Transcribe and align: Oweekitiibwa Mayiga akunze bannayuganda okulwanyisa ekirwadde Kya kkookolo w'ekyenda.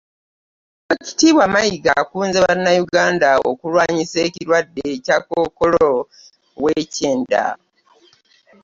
Oweekitiibwa 0.91 1.43
Mayiga 1.53 1.91
akunze 2.01 2.37
bannayuganda 2.45 3.29
okulwanyisa 3.49 4.17
ekirwadde 4.27 4.85
Kya 5.05 5.17
kkookolo 5.21 5.89
w'ekyenda. 6.63 7.43